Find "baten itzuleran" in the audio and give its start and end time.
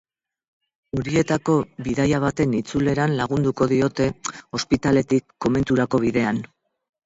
2.23-3.15